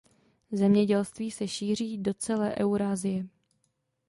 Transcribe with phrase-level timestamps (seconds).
[0.51, 3.27] Zemědělství se šíří do celé Eurasie.